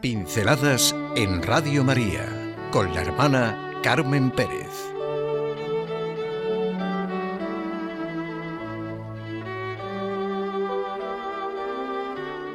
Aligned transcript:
Pinceladas 0.00 0.96
en 1.14 1.42
Radio 1.42 1.84
María 1.84 2.26
con 2.72 2.94
la 2.94 3.02
hermana 3.02 3.78
Carmen 3.82 4.30
Pérez. 4.30 4.66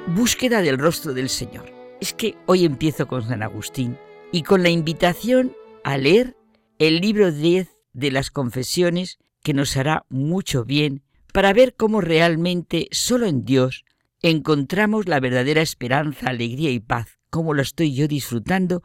Búsqueda 0.08 0.64
del 0.64 0.80
rostro 0.80 1.14
del 1.14 1.30
Señor. 1.30 1.72
Es 2.02 2.16
que 2.16 2.36
hoy 2.48 2.66
empiezo 2.66 3.05
con 3.05 3.22
San 3.22 3.44
Agustín 3.44 4.00
y 4.32 4.41
con 4.41 4.64
la 4.64 4.70
invitación 4.70 5.54
a 5.84 6.00
leer 6.00 6.36
el 6.80 7.00
libro 7.00 7.32
10 7.32 7.70
de 7.94 8.09
las 8.09 8.32
confesiones 8.32 9.20
que 9.44 9.54
nos 9.54 9.77
hará 9.77 10.08
mucho 10.09 10.66
bien 10.66 11.04
para 11.32 11.54
ver 11.54 11.76
cómo 11.76 12.02
realmente 12.02 12.88
solo 12.90 13.27
en 13.27 13.46
Dios 13.46 13.86
encontramos 14.23 15.08
la 15.08 15.20
verdadera 15.20 15.62
esperanza, 15.62 16.30
alegría 16.30 16.72
y 16.72 16.80
paz, 16.80 17.15
como 17.35 17.53
lo 17.53 17.62
estoy 17.62 17.94
yo 17.94 18.07
disfrutando 18.07 18.81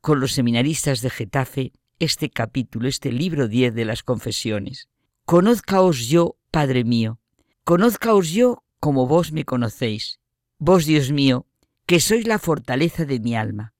con 0.00 0.18
los 0.18 0.32
seminaristas 0.32 1.02
de 1.02 1.10
Getafe 1.10 1.72
este 2.00 2.30
capítulo, 2.30 2.88
este 2.88 3.12
libro 3.12 3.46
10 3.46 3.76
de 3.76 3.84
las 3.84 4.02
confesiones. 4.02 4.88
Conozcaos 5.24 6.08
yo, 6.08 6.34
Padre 6.50 6.82
mío, 6.82 7.20
conozcaos 7.62 8.30
yo 8.30 8.64
como 8.80 9.06
vos 9.06 9.30
me 9.30 9.44
conocéis, 9.44 10.18
vos 10.58 10.84
Dios 10.84 11.12
mío, 11.12 11.46
que 11.86 12.00
sois 12.00 12.26
la 12.26 12.40
fortaleza 12.40 13.04
de 13.04 13.20
mi 13.20 13.36
alma. 13.36 13.72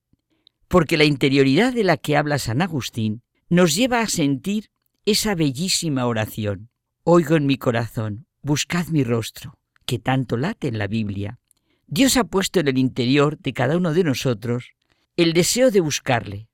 Porque 0.69 0.97
la 0.97 1.05
interioridad 1.05 1.73
de 1.73 1.83
la 1.83 1.97
que 1.97 2.17
habla 2.17 2.39
San 2.39 2.63
Agustín 2.63 3.25
nos 3.49 3.75
lleva 3.75 4.03
a 4.03 4.07
sentir 4.07 4.71
esa 5.05 5.35
bellísima 5.35 6.07
oración. 6.07 6.71
Oigo 7.03 7.35
en 7.35 7.47
mi 7.47 7.57
corazón, 7.57 8.27
buscad 8.41 8.87
mi 8.87 9.03
rostro 9.03 9.59
que 9.85 9.99
tanto 9.99 10.37
late 10.37 10.69
en 10.69 10.79
la 10.79 10.87
Biblia, 10.87 11.41
Dios 11.87 12.17
ha 12.17 12.25
puesto 12.25 12.61
en 12.61 12.69
el 12.69 12.79
interior 12.79 13.39
de 13.39 13.53
cada 13.53 13.77
uno 13.77 13.93
de 13.93 14.05
nosotros 14.05 14.73
el 15.17 15.33
deseo 15.33 15.71
de 15.71 15.81
buscarle, 15.81 16.49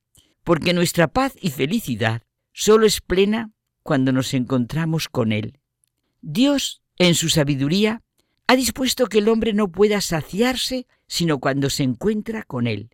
porque 0.44 0.72
nuestra 0.72 1.08
paz 1.08 1.34
y 1.40 1.50
felicidad 1.50 2.22
solo 2.52 2.86
es 2.86 3.00
plena 3.00 3.52
cuando 3.82 4.12
nos 4.12 4.34
encontramos 4.34 5.08
con 5.08 5.32
Él. 5.32 5.58
Dios, 6.20 6.82
en 6.98 7.14
su 7.14 7.28
sabiduría, 7.28 8.02
ha 8.48 8.56
dispuesto 8.56 9.06
que 9.06 9.18
el 9.18 9.28
hombre 9.28 9.52
no 9.52 9.70
pueda 9.70 10.00
saciarse 10.00 10.86
sino 11.06 11.38
cuando 11.38 11.70
se 11.70 11.84
encuentra 11.84 12.42
con 12.42 12.66
Él. 12.66 12.90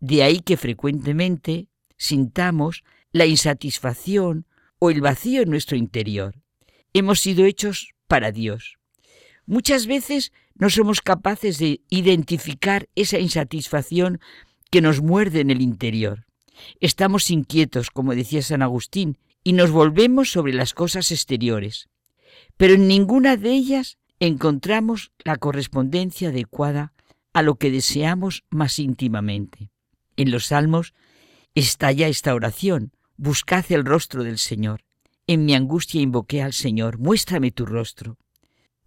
De 0.00 0.22
ahí 0.22 0.40
que 0.40 0.56
frecuentemente 0.56 1.68
sintamos 1.96 2.82
la 3.12 3.26
insatisfacción 3.26 4.46
o 4.78 4.90
el 4.90 5.00
vacío 5.00 5.42
en 5.42 5.50
nuestro 5.50 5.76
interior. 5.76 6.40
Hemos 6.92 7.20
sido 7.20 7.44
hechos 7.44 7.94
para 8.08 8.32
Dios. 8.32 8.78
Muchas 9.46 9.86
veces 9.86 10.32
no 10.54 10.70
somos 10.70 11.00
capaces 11.00 11.58
de 11.58 11.80
identificar 11.88 12.88
esa 12.94 13.18
insatisfacción 13.18 14.20
que 14.70 14.80
nos 14.80 15.02
muerde 15.02 15.40
en 15.40 15.50
el 15.50 15.60
interior. 15.60 16.26
Estamos 16.80 17.30
inquietos, 17.30 17.90
como 17.90 18.14
decía 18.14 18.42
San 18.42 18.62
Agustín, 18.62 19.18
y 19.42 19.54
nos 19.54 19.70
volvemos 19.70 20.30
sobre 20.30 20.52
las 20.52 20.74
cosas 20.74 21.10
exteriores. 21.10 21.88
Pero 22.56 22.74
en 22.74 22.86
ninguna 22.86 23.36
de 23.36 23.50
ellas 23.50 23.98
encontramos 24.20 25.10
la 25.24 25.36
correspondencia 25.36 26.28
adecuada 26.28 26.92
a 27.32 27.42
lo 27.42 27.56
que 27.56 27.70
deseamos 27.70 28.44
más 28.50 28.78
íntimamente. 28.78 29.70
En 30.16 30.30
los 30.30 30.46
salmos 30.46 30.94
está 31.54 31.90
ya 31.90 32.06
esta 32.06 32.34
oración, 32.34 32.92
buscad 33.16 33.64
el 33.70 33.84
rostro 33.84 34.22
del 34.22 34.38
Señor. 34.38 34.84
En 35.26 35.44
mi 35.44 35.54
angustia 35.54 36.00
invoqué 36.00 36.42
al 36.42 36.52
Señor, 36.52 36.98
muéstrame 36.98 37.50
tu 37.50 37.66
rostro 37.66 38.18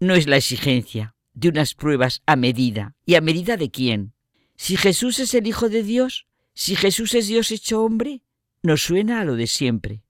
no 0.00 0.14
es 0.14 0.26
la 0.26 0.36
exigencia 0.36 1.14
de 1.34 1.48
unas 1.48 1.74
pruebas 1.74 2.22
a 2.26 2.36
medida. 2.36 2.94
¿Y 3.04 3.14
a 3.14 3.20
medida 3.20 3.56
de 3.56 3.70
quién? 3.70 4.14
Si 4.56 4.76
Jesús 4.76 5.18
es 5.18 5.34
el 5.34 5.46
Hijo 5.46 5.68
de 5.68 5.82
Dios, 5.82 6.26
si 6.54 6.76
Jesús 6.76 7.14
es 7.14 7.28
Dios 7.28 7.50
hecho 7.50 7.82
hombre, 7.82 8.22
nos 8.62 8.82
suena 8.82 9.20
a 9.20 9.24
lo 9.24 9.36
de 9.36 9.46
siempre. 9.46 10.02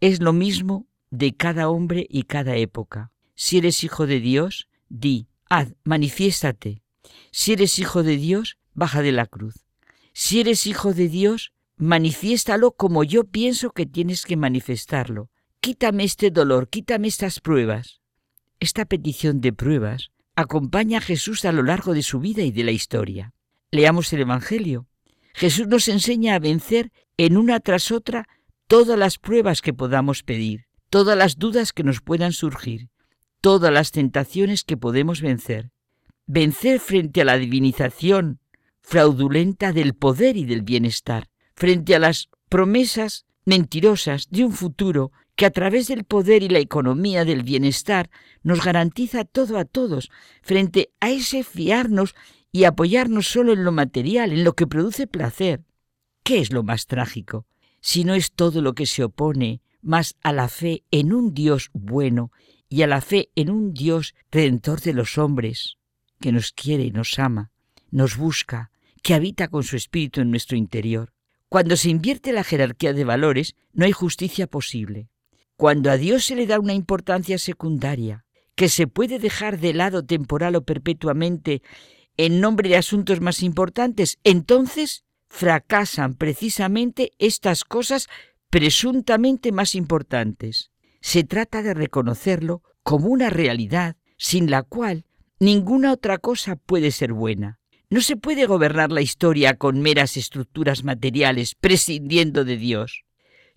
Es 0.00 0.20
lo 0.20 0.32
mismo 0.32 0.86
de 1.10 1.34
cada 1.34 1.68
hombre 1.68 2.06
y 2.08 2.22
cada 2.22 2.56
época. 2.56 3.10
Si 3.34 3.58
eres 3.58 3.82
hijo 3.82 4.06
de 4.06 4.20
Dios, 4.20 4.68
di, 4.88 5.26
haz, 5.48 5.74
manifiéstate. 5.84 6.82
Si 7.30 7.52
eres 7.52 7.78
hijo 7.78 8.02
de 8.02 8.16
Dios, 8.16 8.58
baja 8.74 9.02
de 9.02 9.12
la 9.12 9.26
cruz. 9.26 9.66
Si 10.12 10.40
eres 10.40 10.66
hijo 10.66 10.94
de 10.94 11.08
Dios, 11.08 11.52
manifiéstalo 11.76 12.72
como 12.72 13.04
yo 13.04 13.24
pienso 13.24 13.70
que 13.70 13.86
tienes 13.86 14.24
que 14.24 14.36
manifestarlo. 14.36 15.30
Quítame 15.60 16.04
este 16.04 16.30
dolor, 16.30 16.68
quítame 16.68 17.08
estas 17.08 17.40
pruebas. 17.40 18.00
Esta 18.60 18.86
petición 18.86 19.40
de 19.40 19.52
pruebas 19.52 20.10
acompaña 20.34 20.98
a 20.98 21.00
Jesús 21.00 21.44
a 21.44 21.52
lo 21.52 21.62
largo 21.62 21.94
de 21.94 22.02
su 22.02 22.18
vida 22.18 22.42
y 22.42 22.50
de 22.50 22.64
la 22.64 22.72
historia. 22.72 23.32
Leamos 23.70 24.12
el 24.12 24.22
Evangelio. 24.22 24.88
Jesús 25.34 25.68
nos 25.68 25.86
enseña 25.86 26.34
a 26.34 26.40
vencer 26.40 26.90
en 27.16 27.36
una 27.36 27.60
tras 27.60 27.92
otra 27.92 28.26
todas 28.66 28.98
las 28.98 29.18
pruebas 29.18 29.62
que 29.62 29.72
podamos 29.72 30.24
pedir, 30.24 30.66
todas 30.90 31.16
las 31.16 31.38
dudas 31.38 31.72
que 31.72 31.84
nos 31.84 32.00
puedan 32.00 32.32
surgir, 32.32 32.88
todas 33.40 33.72
las 33.72 33.92
tentaciones 33.92 34.64
que 34.64 34.76
podemos 34.76 35.20
vencer. 35.20 35.70
Vencer 36.26 36.80
frente 36.80 37.20
a 37.20 37.24
la 37.24 37.38
divinización 37.38 38.40
fraudulenta 38.80 39.72
del 39.72 39.94
poder 39.94 40.36
y 40.36 40.44
del 40.44 40.62
bienestar, 40.62 41.28
frente 41.54 41.94
a 41.94 41.98
las 42.00 42.28
promesas 42.48 43.26
mentirosas 43.44 44.28
de 44.30 44.44
un 44.44 44.52
futuro 44.52 45.12
que 45.38 45.46
a 45.46 45.52
través 45.52 45.86
del 45.86 46.02
poder 46.02 46.42
y 46.42 46.48
la 46.48 46.58
economía 46.58 47.24
del 47.24 47.44
bienestar 47.44 48.10
nos 48.42 48.60
garantiza 48.60 49.24
todo 49.24 49.56
a 49.56 49.64
todos, 49.64 50.10
frente 50.42 50.90
a 50.98 51.10
ese 51.10 51.44
fiarnos 51.44 52.16
y 52.50 52.64
apoyarnos 52.64 53.28
solo 53.28 53.52
en 53.52 53.62
lo 53.62 53.70
material, 53.70 54.32
en 54.32 54.42
lo 54.42 54.54
que 54.54 54.66
produce 54.66 55.06
placer. 55.06 55.62
¿Qué 56.24 56.40
es 56.40 56.52
lo 56.52 56.64
más 56.64 56.86
trágico? 56.86 57.46
Si 57.80 58.02
no 58.02 58.14
es 58.14 58.32
todo 58.32 58.62
lo 58.62 58.74
que 58.74 58.84
se 58.84 59.04
opone 59.04 59.62
más 59.80 60.16
a 60.24 60.32
la 60.32 60.48
fe 60.48 60.82
en 60.90 61.12
un 61.12 61.32
Dios 61.34 61.70
bueno 61.72 62.32
y 62.68 62.82
a 62.82 62.88
la 62.88 63.00
fe 63.00 63.30
en 63.36 63.50
un 63.50 63.72
Dios 63.72 64.16
redentor 64.32 64.80
de 64.80 64.92
los 64.92 65.18
hombres, 65.18 65.76
que 66.20 66.32
nos 66.32 66.50
quiere 66.50 66.82
y 66.82 66.90
nos 66.90 67.16
ama, 67.20 67.52
nos 67.92 68.16
busca, 68.16 68.72
que 69.04 69.14
habita 69.14 69.46
con 69.46 69.62
su 69.62 69.76
espíritu 69.76 70.20
en 70.20 70.32
nuestro 70.32 70.56
interior. 70.56 71.12
Cuando 71.48 71.76
se 71.76 71.90
invierte 71.90 72.32
la 72.32 72.42
jerarquía 72.42 72.92
de 72.92 73.04
valores, 73.04 73.54
no 73.72 73.84
hay 73.84 73.92
justicia 73.92 74.48
posible. 74.48 75.08
Cuando 75.58 75.90
a 75.90 75.96
Dios 75.96 76.24
se 76.24 76.36
le 76.36 76.46
da 76.46 76.60
una 76.60 76.72
importancia 76.72 77.36
secundaria, 77.36 78.24
que 78.54 78.68
se 78.68 78.86
puede 78.86 79.18
dejar 79.18 79.58
de 79.58 79.74
lado 79.74 80.04
temporal 80.04 80.54
o 80.54 80.62
perpetuamente 80.62 81.62
en 82.16 82.40
nombre 82.40 82.68
de 82.68 82.76
asuntos 82.76 83.20
más 83.20 83.42
importantes, 83.42 84.18
entonces 84.22 85.04
fracasan 85.28 86.14
precisamente 86.14 87.10
estas 87.18 87.64
cosas 87.64 88.06
presuntamente 88.50 89.50
más 89.50 89.74
importantes. 89.74 90.70
Se 91.00 91.24
trata 91.24 91.64
de 91.64 91.74
reconocerlo 91.74 92.62
como 92.84 93.08
una 93.08 93.28
realidad 93.28 93.96
sin 94.16 94.52
la 94.52 94.62
cual 94.62 95.06
ninguna 95.40 95.92
otra 95.92 96.18
cosa 96.18 96.54
puede 96.54 96.92
ser 96.92 97.12
buena. 97.12 97.58
No 97.90 98.00
se 98.00 98.16
puede 98.16 98.46
gobernar 98.46 98.92
la 98.92 99.00
historia 99.00 99.56
con 99.56 99.80
meras 99.80 100.16
estructuras 100.16 100.84
materiales, 100.84 101.56
prescindiendo 101.56 102.44
de 102.44 102.58
Dios. 102.58 103.07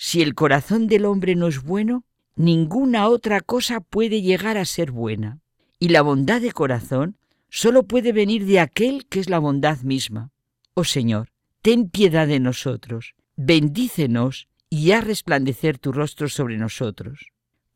Si 0.03 0.23
el 0.23 0.33
corazón 0.33 0.87
del 0.87 1.05
hombre 1.05 1.35
no 1.35 1.45
es 1.45 1.61
bueno, 1.61 2.05
ninguna 2.35 3.07
otra 3.07 3.39
cosa 3.39 3.81
puede 3.81 4.23
llegar 4.23 4.57
a 4.57 4.65
ser 4.65 4.89
buena. 4.89 5.41
Y 5.77 5.89
la 5.89 6.01
bondad 6.01 6.41
de 6.41 6.51
corazón 6.53 7.17
solo 7.49 7.83
puede 7.83 8.11
venir 8.11 8.47
de 8.47 8.59
aquel 8.59 9.05
que 9.05 9.19
es 9.19 9.29
la 9.29 9.37
bondad 9.37 9.77
misma. 9.81 10.31
Oh 10.73 10.85
Señor, 10.85 11.29
ten 11.61 11.87
piedad 11.87 12.27
de 12.27 12.39
nosotros, 12.39 13.13
bendícenos 13.35 14.47
y 14.71 14.91
haz 14.93 15.03
resplandecer 15.03 15.77
tu 15.77 15.91
rostro 15.91 16.29
sobre 16.29 16.57
nosotros. 16.57 17.27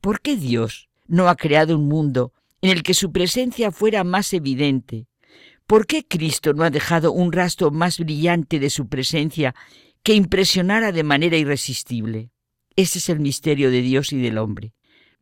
¿Por 0.02 0.20
qué 0.20 0.36
Dios 0.36 0.90
no 1.06 1.30
ha 1.30 1.36
creado 1.36 1.78
un 1.78 1.88
mundo 1.88 2.34
en 2.64 2.72
el 2.72 2.82
que 2.82 2.96
su 2.96 3.12
presencia 3.12 3.70
fuera 3.70 4.04
más 4.04 4.34
evidente? 4.34 5.06
¿Por 5.68 5.86
qué 5.86 6.04
Cristo 6.04 6.54
no 6.54 6.64
ha 6.64 6.72
dejado 6.72 7.12
un 7.12 7.32
rastro 7.32 7.70
más 7.70 8.00
brillante 8.00 8.60
de 8.60 8.72
su 8.72 8.88
presencia 8.88 9.54
que 10.06 10.14
impresionara 10.14 10.92
de 10.92 11.02
manera 11.02 11.36
irresistible. 11.36 12.30
Ese 12.76 13.00
es 13.00 13.10
el 13.10 13.20
misterio 13.20 13.72
de 13.72 13.82
Dios 13.82 14.14
y 14.14 14.22
del 14.22 14.38
hombre. 14.38 14.76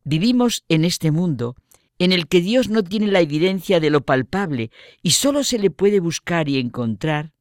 Vivimos 0.04 0.62
en 0.68 0.84
este 0.84 1.10
mundo 1.10 1.56
en 1.98 2.12
el 2.12 2.28
que 2.28 2.42
Dios 2.42 2.68
no 2.68 2.84
tiene 2.84 3.06
la 3.06 3.20
evidencia 3.20 3.80
de 3.80 3.88
lo 3.88 4.02
palpable 4.02 4.70
y 5.02 5.12
solo 5.12 5.42
se 5.42 5.58
le 5.58 5.70
puede 5.70 6.00
buscar 6.00 6.50
y 6.50 6.58
encontrar 6.58 7.32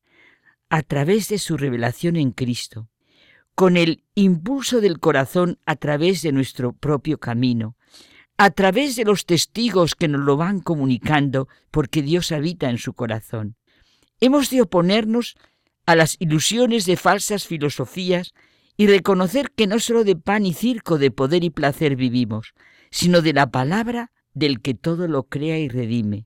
a 0.69 0.83
través 0.83 1.27
de 1.27 1.37
su 1.37 1.57
revelación 1.57 2.15
en 2.15 2.31
Cristo, 2.31 2.87
con 3.55 3.75
el 3.75 4.05
impulso 4.15 4.79
del 4.79 5.01
corazón 5.01 5.59
a 5.65 5.75
través 5.75 6.21
de 6.21 6.31
nuestro 6.31 6.71
propio 6.71 7.17
camino, 7.17 7.75
a 8.37 8.51
través 8.51 8.95
de 8.95 9.03
los 9.03 9.25
testigos 9.25 9.95
que 9.95 10.07
nos 10.07 10.21
lo 10.21 10.37
van 10.37 10.61
comunicando 10.61 11.49
porque 11.71 12.01
Dios 12.01 12.31
habita 12.31 12.69
en 12.69 12.77
su 12.77 12.93
corazón. 12.93 13.57
Hemos 14.21 14.49
de 14.49 14.61
oponernos 14.61 15.35
a 15.85 15.95
las 15.95 16.15
ilusiones 16.19 16.85
de 16.85 16.97
falsas 16.97 17.45
filosofías 17.45 18.33
y 18.77 18.87
reconocer 18.87 19.51
que 19.55 19.67
no 19.67 19.79
solo 19.79 20.03
de 20.03 20.15
pan 20.15 20.45
y 20.45 20.53
circo, 20.53 20.97
de 20.97 21.11
poder 21.11 21.43
y 21.43 21.49
placer 21.49 21.95
vivimos, 21.95 22.53
sino 22.89 23.21
de 23.21 23.33
la 23.33 23.51
palabra 23.51 24.11
del 24.33 24.61
que 24.61 24.73
todo 24.73 25.07
lo 25.07 25.23
crea 25.23 25.59
y 25.59 25.69
redime. 25.69 26.25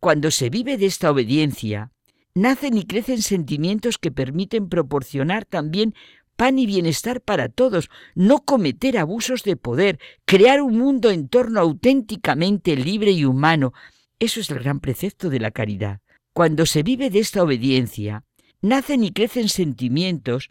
Cuando 0.00 0.30
se 0.30 0.48
vive 0.50 0.76
de 0.76 0.86
esta 0.86 1.10
obediencia, 1.10 1.90
nacen 2.34 2.76
y 2.76 2.84
crecen 2.84 3.22
sentimientos 3.22 3.98
que 3.98 4.12
permiten 4.12 4.68
proporcionar 4.68 5.44
también 5.44 5.94
pan 6.36 6.56
y 6.60 6.66
bienestar 6.66 7.20
para 7.20 7.48
todos, 7.48 7.90
no 8.14 8.44
cometer 8.44 8.96
abusos 8.96 9.42
de 9.42 9.56
poder, 9.56 9.98
crear 10.24 10.62
un 10.62 10.78
mundo 10.78 11.10
en 11.10 11.28
torno 11.28 11.58
auténticamente 11.58 12.76
libre 12.76 13.10
y 13.10 13.24
humano. 13.24 13.72
Eso 14.20 14.38
es 14.38 14.48
el 14.50 14.60
gran 14.60 14.78
precepto 14.78 15.30
de 15.30 15.40
la 15.40 15.50
caridad. 15.50 16.00
Cuando 16.32 16.64
se 16.64 16.84
vive 16.84 17.10
de 17.10 17.18
esta 17.18 17.42
obediencia, 17.42 18.22
nacen 18.60 19.04
y 19.04 19.12
crecen 19.12 19.48
sentimientos 19.48 20.50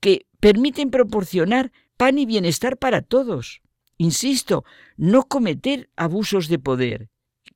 que 0.00 0.26
permiten 0.40 0.90
proporcionar 0.90 1.72
pan 1.96 2.18
y 2.18 2.26
bienestar 2.26 2.76
para 2.76 3.02
todos. 3.02 3.60
Insisto, 3.96 4.64
no 4.96 5.24
cometer 5.24 5.90
abusos 5.96 6.48
de 6.48 6.58
poder, 6.58 7.08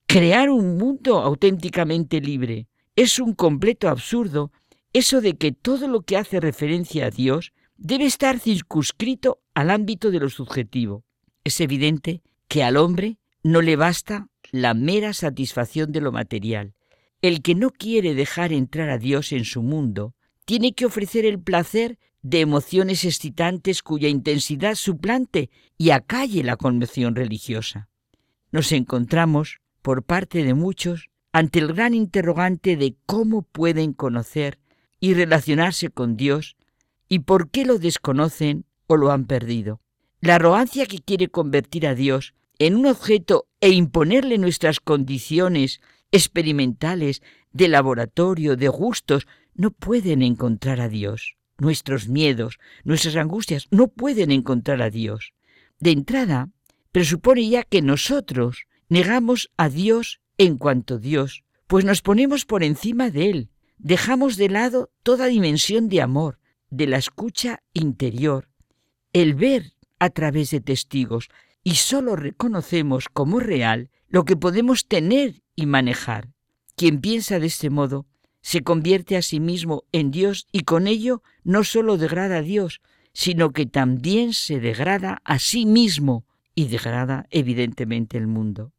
crear 0.07 0.51
un 0.51 0.77
mundo 0.77 1.19
auténticamente 1.19 2.21
libre. 2.21 2.67
Es 2.97 3.19
un 3.19 3.35
completo 3.35 3.89
absurdo 3.89 4.51
eso 4.93 5.21
de 5.21 5.37
que 5.37 5.53
todo 5.53 5.89
lo 5.89 6.03
que 6.03 6.17
hace 6.17 6.41
referencia 6.41 7.07
a 7.07 7.11
Dios 7.11 7.53
debe 7.77 8.05
estar 8.05 8.39
circunscrito 8.39 9.41
al 9.55 9.71
ámbito 9.71 10.11
de 10.11 10.21
lo 10.21 10.29
subjetivo. 10.29 11.05
Es 11.45 11.61
evidente 11.61 12.23
que 12.49 12.63
al 12.63 12.77
hombre 12.77 13.19
no 13.43 13.63
le 13.63 13.77
basta 13.77 14.29
la 14.51 14.75
mera 14.75 15.15
satisfacción 15.15 15.93
de 15.93 16.01
lo 16.01 16.13
material. 16.13 16.75
El 17.23 17.41
que 17.41 17.55
no 17.55 17.71
quiere 17.71 18.15
dejar 18.15 18.53
entrar 18.53 18.91
a 18.91 18.99
Dios 18.99 19.31
en 19.31 19.45
su 19.45 19.63
mundo 19.63 20.17
tiene 20.45 20.75
que 20.75 20.87
ofrecer 20.87 21.25
el 21.25 21.41
placer 21.41 22.01
de 22.21 22.41
emociones 22.41 23.05
excitantes 23.05 23.83
cuya 23.83 24.09
intensidad 24.09 24.75
suplante 24.75 25.49
y 25.79 25.91
acalle 25.91 26.43
la 26.43 26.57
conmoción 26.57 27.15
religiosa. 27.15 27.89
Nos 28.51 28.73
encontramos, 28.73 29.61
por 29.83 30.03
parte 30.03 30.43
de 30.43 30.55
muchos, 30.55 31.11
ante 31.33 31.61
el 31.61 31.73
gran 31.73 31.95
interrogante 31.95 32.77
de 32.77 32.97
cómo 33.07 33.43
pueden 33.43 33.93
conocer 33.93 34.59
y 34.99 35.15
relacionarse 35.15 35.91
con 35.91 36.17
Dios 36.17 36.57
y 37.09 37.21
por 37.21 37.51
qué 37.51 37.65
lo 37.65 37.79
desconocen 37.79 38.65
o 38.89 38.97
lo 38.97 39.13
han 39.13 39.27
perdido. 39.27 39.81
La 40.21 40.37
arrogancia 40.37 40.87
que 40.87 40.99
quiere 40.99 41.29
convertir 41.29 41.87
a 41.87 41.95
Dios 41.95 42.35
en 42.59 42.77
un 42.77 42.87
objeto 42.87 43.47
e 43.61 43.71
imponerle 43.71 44.39
nuestras 44.39 44.81
condiciones 44.81 45.81
experimentales 46.13 47.23
de 47.53 47.69
laboratorio, 47.69 48.57
de 48.57 48.69
gustos, 48.69 49.27
no 49.55 49.71
pueden 49.71 50.23
encontrar 50.23 50.81
a 50.81 50.89
Dios. 50.89 51.37
Nuestros 51.59 52.09
miedos, 52.09 52.59
nuestras 52.85 53.17
angustias 53.17 53.67
no 53.71 53.89
pueden 53.89 54.31
encontrar 54.31 54.83
a 54.83 54.91
Dios. 54.91 55.33
De 55.81 55.91
entrada, 55.91 56.51
presupone 56.93 57.49
ya 57.49 57.63
que 57.65 57.83
nosotros 57.83 58.67
negamos 58.89 59.51
a 59.57 59.69
Dios 59.69 60.21
en 60.39 60.59
cuanto 60.59 60.99
Dios, 60.99 61.45
pues 61.67 61.85
nos 61.85 62.03
ponemos 62.03 62.45
por 62.45 62.63
encima 62.63 63.11
de 63.11 63.31
Él, 63.31 63.51
dejamos 63.79 64.37
de 64.37 64.49
lado 64.49 64.91
toda 65.03 65.27
dimensión 65.27 65.89
de 65.89 66.03
amor, 66.03 66.39
de 66.71 66.87
la 66.87 66.99
escucha 66.99 67.63
interior, 67.75 68.49
el 69.13 69.35
ver 69.35 69.73
a 69.99 70.11
través 70.11 70.51
de 70.51 70.61
testigos, 70.61 71.29
y 71.63 71.77
solo 71.77 72.17
reconocemos 72.17 73.09
como 73.09 73.41
real 73.41 73.91
lo 74.09 74.25
que 74.25 74.37
podemos 74.37 74.87
tener 74.87 75.42
y 75.55 75.67
manejar. 75.67 76.29
Quien 76.77 77.01
piensa 77.01 77.39
de 77.39 77.47
este 77.47 77.71
modo 77.71 78.07
se 78.41 78.63
convierte 78.63 79.17
a 79.17 79.23
sí 79.23 79.41
mismo 79.41 79.85
en 79.93 80.11
Dios 80.11 80.47
y 80.53 80.61
con 80.61 80.87
ello 80.87 81.23
no 81.45 81.65
solo 81.65 81.97
degrada 81.97 82.39
a 82.39 82.43
Dios, 82.43 82.81
sino 83.13 83.53
que 83.53 83.67
también 83.67 84.33
se 84.33 84.59
degrada 84.59 85.21
a 85.25 85.39
sí 85.39 85.67
mismo 85.67 86.25
y 86.55 86.69
degrada 86.69 87.27
evidentemente 87.31 88.19
el 88.19 88.27
mundo. 88.27 88.73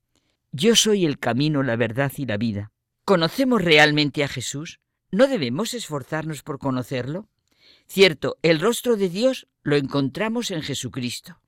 Yo 0.52 0.76
soy 0.76 1.06
el 1.06 1.18
camino, 1.18 1.64
la 1.64 1.76
verdad 1.76 2.12
y 2.18 2.26
la 2.26 2.38
vida. 2.38 2.72
¿Conocemos 3.06 3.62
realmente 3.62 4.24
a 4.24 4.28
Jesús? 4.28 4.80
¿No 5.12 5.28
debemos 5.28 5.74
esforzarnos 5.74 6.44
por 6.44 6.60
conocerlo? 6.60 7.28
Cierto, 7.88 8.38
el 8.42 8.60
rostro 8.60 8.96
de 8.96 9.10
Dios 9.10 9.48
lo 9.62 9.76
encontramos 9.76 10.52
en 10.52 10.62
Jesucristo 10.62 11.40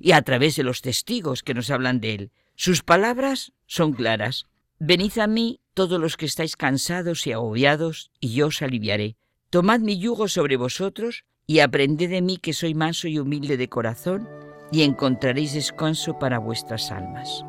y 0.00 0.12
a 0.12 0.22
través 0.22 0.56
de 0.56 0.62
los 0.62 0.82
testigos 0.82 1.42
que 1.42 1.54
nos 1.54 1.70
hablan 1.70 2.00
de 2.00 2.14
Él. 2.14 2.32
Sus 2.56 2.82
palabras 2.82 3.52
son 3.66 3.92
claras. 3.92 4.46
Venid 4.86 5.18
a 5.18 5.26
mí 5.26 5.60
todos 5.72 5.98
los 5.98 6.18
que 6.18 6.26
estáis 6.26 6.56
cansados 6.56 7.26
y 7.26 7.32
agobiados, 7.32 8.10
y 8.20 8.34
yo 8.34 8.48
os 8.48 8.60
aliviaré. 8.60 9.16
Tomad 9.48 9.80
mi 9.80 9.98
yugo 9.98 10.28
sobre 10.28 10.58
vosotros 10.58 11.24
y 11.46 11.60
aprended 11.60 12.10
de 12.10 12.20
mí 12.20 12.36
que 12.36 12.52
soy 12.52 12.74
manso 12.74 13.08
y 13.08 13.18
humilde 13.18 13.56
de 13.56 13.70
corazón, 13.70 14.28
y 14.70 14.82
encontraréis 14.82 15.54
descanso 15.54 16.18
para 16.18 16.38
vuestras 16.38 16.90
almas. 16.90 17.46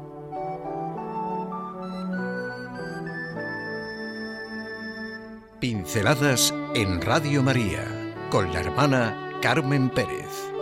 Pinceladas 5.59 6.53
en 6.73 7.01
Radio 7.01 7.43
María 7.43 7.83
con 8.29 8.53
la 8.53 8.61
hermana 8.61 9.39
Carmen 9.41 9.89
Pérez. 9.89 10.54